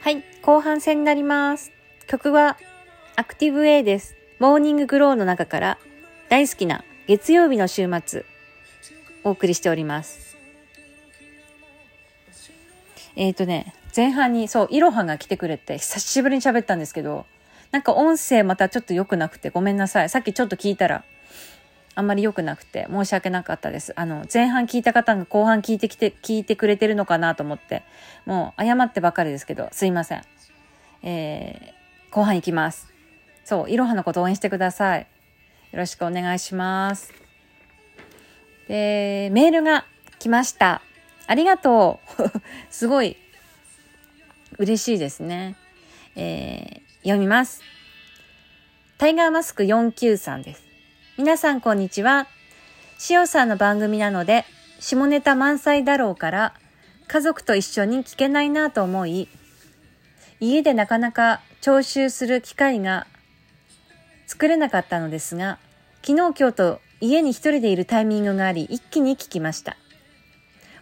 [0.00, 1.72] はい、後半戦になります。
[2.08, 2.58] 曲は
[3.14, 4.16] アクティブ A です。
[4.38, 5.78] モーニンググローの中から
[6.28, 8.24] 大好きな月曜日の週末
[9.22, 10.36] お送りしております。
[13.14, 17.26] えっ、ー、とね、前半にそう、いろはが来てくれて久しぶりに喋ったんですけど、
[17.70, 20.08] なんか音声またちょっと良くなくてごめんなさい。
[20.08, 21.04] さっきちょっと聞いたら
[21.94, 23.92] あんまり良くなくて申し訳なかったです。
[23.96, 27.82] あの、前半聞いた方が後半聞いてきて、聞いてくれてるのかなと思って、
[28.24, 30.22] もう謝ってばかりですけど、すいません。
[31.02, 32.92] えー、後半行きます。
[33.44, 35.00] そう、いろはのこと応援してください。
[35.72, 37.12] よろしくお願いします。
[38.68, 39.84] で、メールが
[40.18, 40.82] 来ました。
[41.26, 42.40] ありがとう。
[42.70, 43.16] すごい
[44.58, 45.56] 嬉しいですね。
[46.16, 47.62] えー、読みます。
[48.98, 50.71] タイガーマスク493です。
[51.22, 52.26] 皆さんこんにちは。
[52.98, 54.44] しおさんの番組なので、
[54.80, 56.52] 下ネタ満載だろうから、
[57.06, 59.28] 家族と一緒に聞けないなと思い、
[60.40, 63.06] 家でなかなか聴衆する機会が
[64.26, 65.60] 作れなかったのですが、
[66.04, 69.76] 昨日今日と家に一人でいるタイミングがあり、一気に聞きました。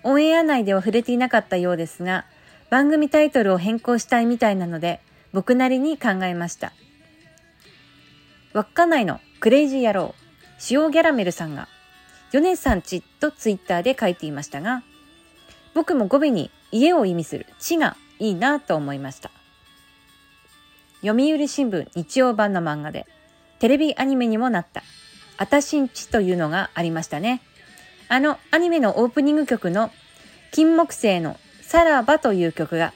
[0.04, 2.24] オンエア内では触れていなかったようですが、
[2.70, 5.00] 番組タイトルを変更したいみたいなので、
[5.34, 6.72] 僕なりに考えました。
[8.54, 10.14] 稚内のクレイジー野郎、
[10.68, 11.68] 塩ギャラメルさんが、
[12.32, 14.82] 米さんちとツイッターで書いていましたが、
[15.74, 19.30] 僕も語尾に家を意味する地がいいなと思いました。
[21.02, 23.06] 読売新聞日曜版の漫画で、
[23.58, 24.82] テレビアニメにもなった、
[25.38, 27.40] あたしんちというのがありましたね。
[28.08, 29.90] あのアニメのオープニング曲の
[30.50, 32.92] 金木犀のさらばという曲が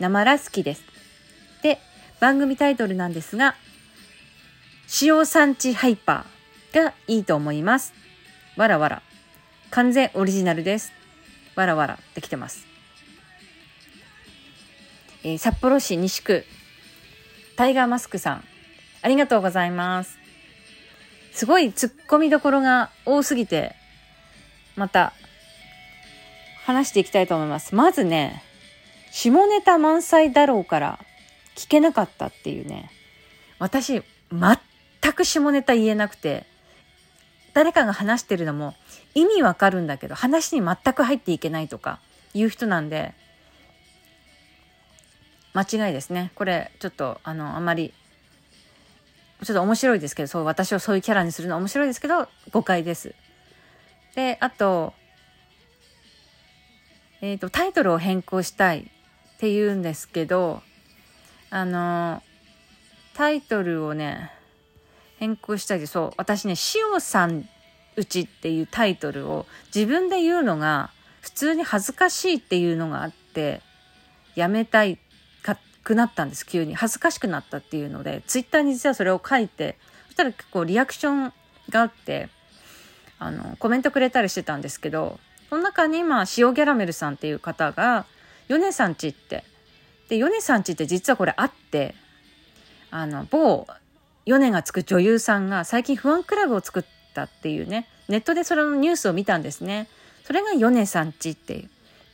[0.00, 0.82] 生ら好きです。
[1.62, 1.78] で、
[2.18, 3.54] 番組タイトルなんですが、
[5.02, 6.33] 塩産地ハイパー
[6.82, 7.94] がいいと思います。
[8.56, 9.02] わらわら。
[9.70, 10.92] 完全オリジナルです。
[11.54, 12.66] わらわらってきてます。
[15.22, 16.44] えー、札幌市西区、
[17.56, 18.44] タイガーマスクさん、
[19.02, 20.18] ありがとうございます。
[21.32, 23.74] すごい突っ込みどころが多すぎて、
[24.76, 25.12] また
[26.64, 27.74] 話していきたいと思います。
[27.74, 28.42] まずね、
[29.12, 30.98] 下ネタ満載だろうから
[31.56, 32.90] 聞けなかったっていうね、
[33.58, 34.02] 私、
[34.32, 36.46] 全く下ネタ言えなくて、
[37.54, 38.74] 誰かが話してるのも
[39.14, 42.00] 意味わかるんだけど、話に全く入っていけないとか
[42.34, 43.14] いう人なんで、
[45.54, 46.32] 間違いですね。
[46.34, 47.94] これ、ちょっと、あの、あんまり、
[49.44, 53.14] ちょっと面白いですけど、そう、私をそういうキャラにするのは面白いですけど、誤解です。
[54.16, 54.94] で、あと、
[57.20, 60.60] えっ、ー、と、タイトルを変更したいって言うんですけど、
[61.50, 62.20] あの、
[63.14, 64.32] タイトルをね、
[65.24, 67.48] 変更したいで、そう、私ね、塩さん
[67.96, 70.90] うちっていうタイトルを自分で言うのが
[71.22, 73.62] 普通に恥ずかしいっていうのがあって、
[74.34, 74.98] やめたい
[75.42, 76.74] かくなったんです、急に。
[76.74, 81.32] 恥ずかしくなったっていうので、ツイッターに実はそれを書いて、そしたら結構リアクション
[81.70, 82.28] があって、
[83.18, 85.18] あの、コメントくれたりしてたんですけど、
[85.48, 88.04] その中に今、塩ギャラメルさんっていう方が、
[88.48, 89.44] ヨネさんちって、
[90.10, 91.94] で、ヨネさんちって実はこれあって、
[92.90, 93.66] あの、某、
[94.26, 99.88] ヨネがつく女優さんが最近不安クラブを作ったっていうね、ネットでそのニュースを見たんですね。
[100.24, 101.70] それがヨネさんちっていう。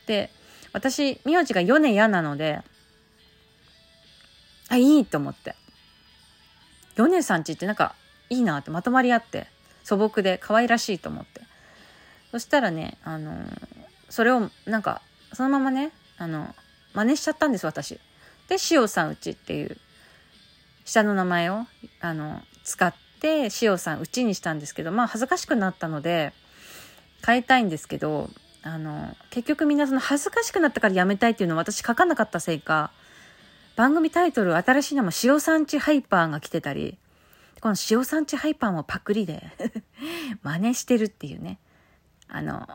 [0.07, 0.29] で、
[0.73, 2.61] 私、名字がヨネヤなので、
[4.69, 5.55] あ、いいと思って。
[6.95, 7.95] ヨネさんちってなんか
[8.29, 9.47] いいなってまとまりあって、
[9.83, 11.41] 素朴で可愛らしいと思って。
[12.31, 13.47] そしたらね、あのー、
[14.09, 15.01] それをなんか、
[15.33, 16.55] そのままね、あの、
[16.93, 17.99] 真似しちゃったんです、私。
[18.47, 19.77] で、塩さんうちっていう、
[20.91, 21.65] 下の名前を、
[22.01, 26.33] あの、使って、塩さんうちにしたんですけど、まあ、恥ずかしくなったので、
[27.25, 28.29] 変えたいんですけど、
[28.61, 32.91] あの、結局みんなその恥ずかしくなったからやめたいっていうのを私書かなかったせいか、
[33.77, 36.97] 番組タイトル、新しいのも塩産地ハイパーが来てたり、
[37.61, 39.43] この塩産地ハイパーもパクリで
[40.43, 41.57] 真似してるっていうね。
[42.27, 42.67] あの、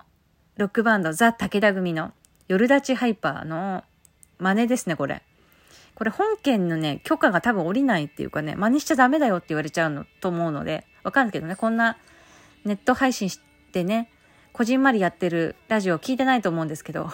[0.57, 2.15] ロックバンドザ・武田組の
[2.49, 3.85] 夜立ちハイパーの
[4.39, 5.23] 真似ですね、これ。
[5.97, 11.97] これ本件のね、許可が多分下りないっていうかね、真似しちゃダメだよって言われちゃうのと思うので、わかんないけどね、こんな
[12.67, 13.41] ネット配信し
[13.73, 14.11] てね、
[14.53, 17.09] こじんまりやってるラジオ聞いてないと思うんですけど、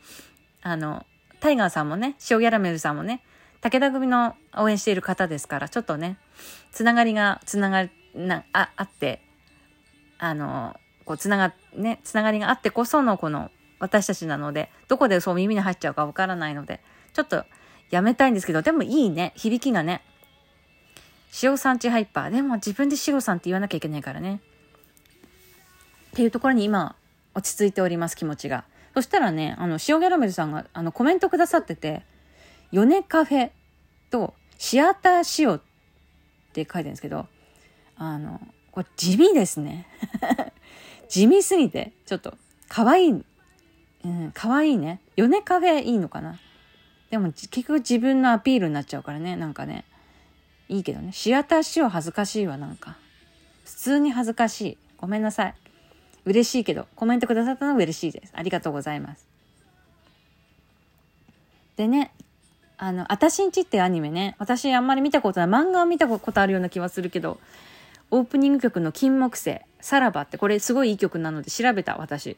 [0.62, 1.06] あの、
[1.40, 3.22] タイガーさんもね、塩ギャラメルさんもね、
[3.62, 6.18] 武田組の応援している方ですから、ちょっとね、
[6.72, 9.22] つながりが、つながり、な、あ、あって、
[10.18, 16.82] あの、こう、つなが、ね、つながりがあってこそのこの私たちなので、どこでそう耳に入っちゃうかわからないので、
[17.14, 17.44] ちょっと
[17.90, 20.02] やめたいんですけど、でもいいね、響きがね。
[21.42, 22.30] 塩産地ハイパー。
[22.30, 24.40] でも自分で塩さんって言わなきゃいけないからね。
[26.12, 26.96] っていうところに今、
[27.34, 28.64] 落ち着いております、気持ちが。
[28.94, 32.02] そしたらね、あの、塩ギャラメルさんが、あの、コメントくださってて、
[32.72, 33.50] ヨネカフェ
[34.10, 35.62] とシアターシオっ
[36.54, 37.26] て書いてるんですけど、
[37.96, 38.40] あの、
[38.70, 39.86] これ地味ですね。
[41.08, 42.36] 地味すぎて、ちょっと、
[42.68, 43.24] 可愛い、
[44.04, 45.00] うん、可愛いね。
[45.16, 46.38] ヨネカフェいいのかな
[47.10, 49.84] でも結局自分のアピールになっちゃうからね、なんかね。
[50.68, 51.12] いいけどね。
[51.12, 52.96] シアターシオ恥ずかしいわ、なんか。
[53.64, 54.78] 普通に恥ずかしい。
[54.98, 55.54] ごめんなさい。
[56.24, 58.32] 嬉しいけど、コメントくださったのは嬉しいです。
[58.34, 59.28] ありがとうございます。
[61.76, 62.12] でね、
[62.78, 67.38] あの、あたしんちってアニメね、私あんまり見たことない、漫画を見たことあるような気はするけど、
[68.10, 72.36] オープニング曲の金木犀、さらばって、これすごいいい曲なので調べた、私。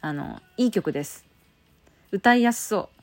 [0.00, 1.24] あの、いい曲です。
[2.10, 2.99] 歌いやすそう。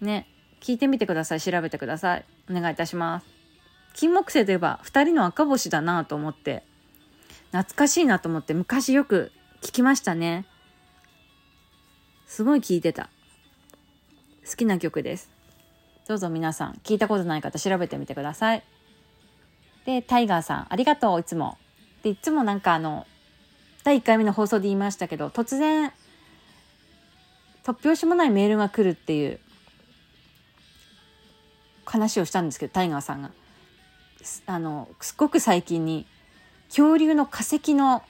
[0.00, 0.26] ね、
[0.60, 1.40] 聞いてみてください。
[1.40, 2.24] 調べてください。
[2.50, 3.26] お願いいたします。
[3.94, 6.62] 金木犀といえば、二人の赤星だなと思って、
[7.52, 10.46] 懐かしいなと思って、昔よく聞きましたね。
[12.26, 13.08] すごい聞いてた。
[14.48, 15.30] 好きな曲です。
[16.06, 18.62] どうぞ皆さん、聞いたことない方調べてみてください。
[19.84, 21.58] で、タイガーさん、ありがとう、いつも。
[22.02, 23.06] で、いつもなんかあの、
[23.84, 25.92] 第1回目の放送で言いましたけど、突然、
[27.64, 29.40] 突拍子もないメールが来るっていう
[31.90, 33.30] 話をしたんですけど、タイガーさんが。
[34.46, 36.06] あの、すごく最近に、
[36.68, 38.02] 恐竜の化石の、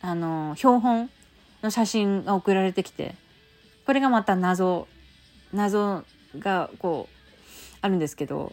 [0.00, 1.10] あの、標本
[1.62, 3.14] の写真が送られてきて、
[3.86, 4.86] これがまた謎、
[5.52, 6.04] 謎
[6.38, 7.16] がこう、
[7.80, 8.52] あるんですけど、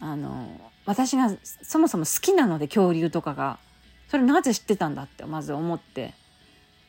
[0.00, 1.30] あの、私が
[1.62, 3.58] そもそも好きなので恐竜とかが、
[4.08, 6.14] それなぜ知ってたんだってまず思って、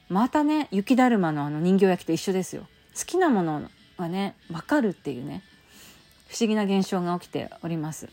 [0.08, 2.68] またね、雪だるまのあの人形焼きと一緒ですよ。
[2.98, 5.44] 好きなものがね、わかるっていうね、
[6.30, 8.08] 不思議な現象が起きております。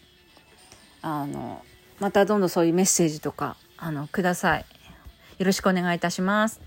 [1.03, 1.63] あの、
[2.01, 4.65] またどんどんそういうメッセージとか、あの、ください。
[5.39, 6.61] よろしくお願いいたします。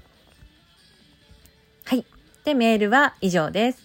[1.85, 2.05] はい。
[2.45, 3.79] で、メールは以上です。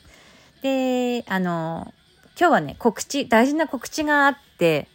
[0.63, 1.95] で、あの、
[2.39, 4.87] 今日はね、告知、大事な告知があって、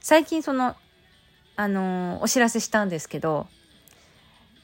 [0.00, 0.76] 最近その、
[1.56, 3.46] あの、お知らせしたんですけど、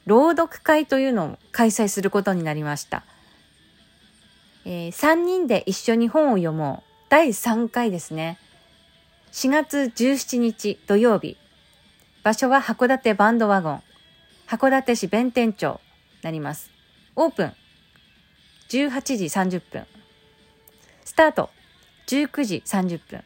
[0.05, 3.03] 朗読会というのを開催することになりました。
[4.63, 6.86] えー、3人で一緒に本を読もう。
[7.09, 8.37] 第3回ですね。
[9.31, 11.37] 4月17日土曜日。
[12.21, 13.83] 場所は函館バンドワゴン。
[14.45, 15.79] 函館市弁天町
[16.21, 16.69] なります。
[17.15, 17.53] オープン
[18.67, 19.85] 18時30分。
[21.05, 21.49] スタート
[22.07, 23.23] 19時30分。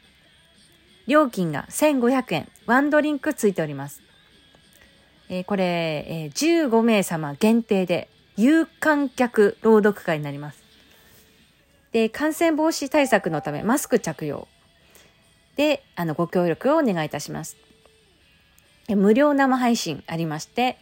[1.08, 2.48] 料金が1500円。
[2.68, 4.04] ワンドリンクついております。
[5.28, 10.61] えー、これ、えー、15名様限定で有観客朗読会になります。
[11.92, 14.48] で、感染防止対策のためマスク着用
[15.56, 17.58] で、あの、ご協力をお願いいたします。
[18.90, 20.78] 無料生配信ありまして、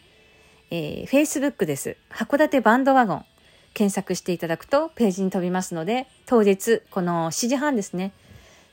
[0.71, 1.97] えー、Facebook です。
[2.11, 3.25] 函館バンドワゴン。
[3.73, 8.13] 検索していただくとページに飛びますので、当日、この7時半ですね、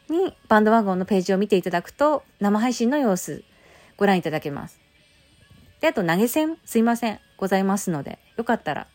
[0.08, 3.44] にバンドワゴンのページを見ていただくと、生配信の様子、
[3.96, 4.80] ご覧いただけます。
[5.80, 8.86] で、あと投げ銭、すいません、ございますので、よかったら、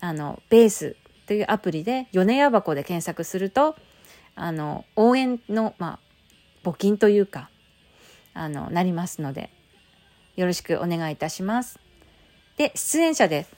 [0.00, 3.76] あの、ベースというアプリで、米屋箱で検索すると、
[4.34, 5.98] あの、応援の、ま
[6.64, 7.50] あ、募金というか、
[8.34, 9.50] あの、なりますので、
[10.36, 11.78] よろしくお願いいたします。
[12.56, 13.52] で、出演者です。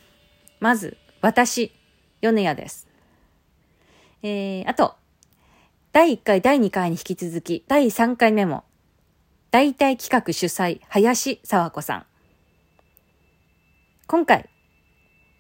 [0.61, 1.73] まず、私、
[2.21, 2.89] 米谷です。
[4.23, 4.95] えー、あと、
[5.93, 8.65] 第1回、第2回に引き続き、第3回目も、
[9.51, 12.07] 大体企画主催、林沢子さん。
[14.07, 14.49] 今回、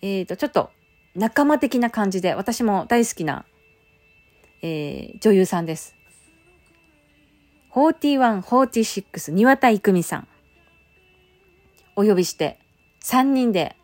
[0.00, 0.71] えっ、ー、と、ちょっと
[1.16, 3.46] 仲間的な感じで、私も大好きな、
[4.62, 5.96] えー、女優さんです。
[7.75, 10.28] 41、46、庭田郁美さん。
[11.96, 12.58] お呼びして、
[13.02, 13.76] 3人で、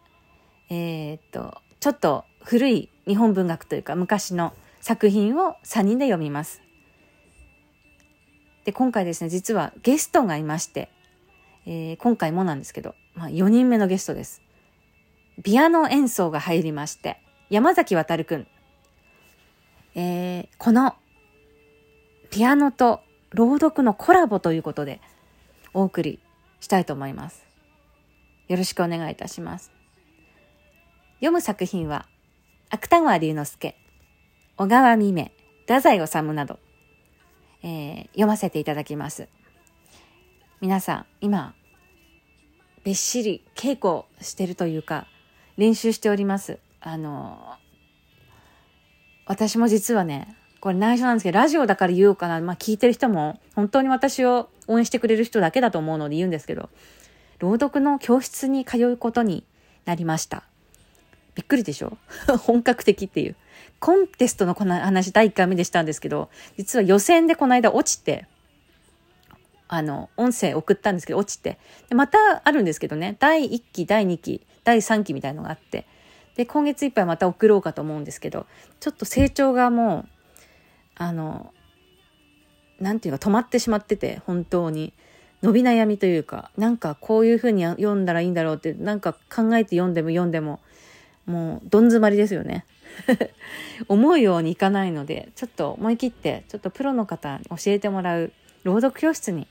[0.69, 6.61] えー、っと、ちょっと古い日本文学というか昔の作品を3人で読みます。
[8.65, 10.91] で、今回ですね、実はゲストがいまして、
[11.65, 14.43] えー、今回もなんですけど、まあ、4人目のゲストです。
[15.43, 18.47] ピアノ演奏が入りまして、山崎渡くん。
[19.95, 20.95] えー、この
[22.31, 25.01] ピアノと朗読のコラボということで
[25.75, 26.21] お送り
[26.61, 27.45] したいと思います。
[28.49, 29.71] よろしくお願いいたします。
[31.17, 32.07] 読む作品は、
[32.71, 33.77] 芥川龍之介、
[34.57, 35.31] 小川未明、
[35.67, 36.59] 太宰治など、
[37.63, 39.29] えー、読ませていただきます。
[40.61, 41.55] 皆さん、今、
[42.85, 45.07] べっしり稽古してるというか、
[45.57, 46.59] 練習しております。
[46.81, 47.39] あの、
[49.27, 52.41] 私も実はね、これ内緒なんですけど、ラジオだから言おうかな。
[52.41, 56.71] まあ聞いてる人も、本当に私を応援してくれる人だけだと思うので言うんですけど、
[57.39, 59.45] 朗読の教室に通うことに
[59.85, 60.45] なりました。
[61.35, 61.97] びっくりでしょ？
[62.47, 63.37] 本格的っていう。
[63.81, 68.27] コンテストのこの話第1回目でしたんですけど、実は予選でこの間落ちて、
[69.75, 71.59] あの、音声送ったんですけど、落ちて。
[71.89, 75.87] で、またあるんですけどね、第1期、第2期、第3期みたいのがあって、
[76.37, 78.47] で、今月いっぱいまた送ろうかと思うんですけど、
[78.81, 80.09] ちょっと成長がもう、
[80.97, 81.55] あの、
[82.81, 84.93] なんていうか止まってしまってて、本当に。
[85.43, 90.61] 伸び悩みというか、なんかこういうふうに読んだらいいんだろうって、なんか考えて読んでも読んでも、
[91.25, 92.67] もうどん詰まりですよね。
[93.89, 99.49] 思うようにいかないので、ちょっと思い切って、ちょっとプロの方に教えてもらう朗読教室に、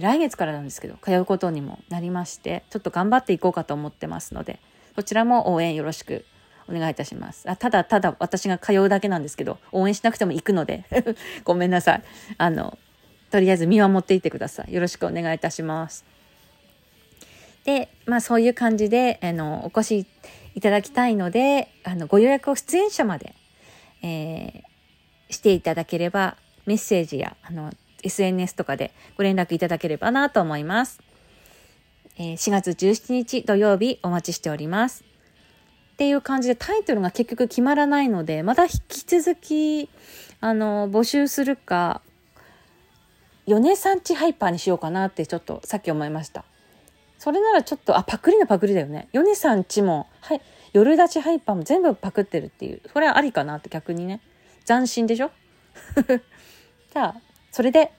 [0.00, 4.58] 来月からなんですけど、通うことにもなりまして、ちょっと頑張っていこうかと思ってますので、
[4.96, 6.24] そちらも応援よろしく
[6.68, 7.48] お願いいたします。
[7.48, 10.84] あただただ私が通うだけなんですけど、応援しなくても行くので
[11.44, 12.02] ごめんなさい。
[12.38, 12.78] あの、
[13.30, 14.72] とりあえず見守っていてください。
[14.72, 16.04] よろしくお願いいたします。
[17.64, 20.06] で、まあそういう感じで、あの、お越し
[20.54, 23.34] いただきたいので、あの、ご予約を出演者まで、
[24.02, 26.36] えー、していただければ、
[26.66, 27.72] メッセージや、あの、
[28.04, 31.00] SNS とかでご連絡いただければなと思います。
[32.16, 35.04] えー、4月17日土曜日お待ちしております。
[35.94, 39.88] っていう感じでタイトルが結局決まらないので、また引き続き、
[40.40, 42.02] あの、募集するか、
[43.46, 46.44] 米産地ハイパーにしようかなってちょっとさっき思いました。
[47.18, 49.08] それならちょっと、あ、パクリのパクリだよね。
[49.12, 50.40] ヨネさんちも、はい、
[50.72, 52.82] 夜立ちハイパーも全部パクってるっていう。
[52.92, 54.20] それはありかなって逆にね。
[54.66, 55.30] 斬新でしょ？
[56.92, 57.14] じゃあ、
[57.54, 57.92] それで、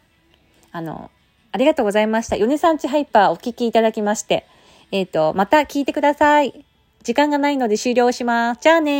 [0.73, 1.09] あの、
[1.53, 2.35] ありがとうございました。
[2.35, 4.45] ヨネさんちハイパーお聞きいただきまして、
[4.91, 6.65] えっ、ー、と、また聞いてください。
[7.03, 8.61] 時間がないので終了します。
[8.61, 8.91] じゃあね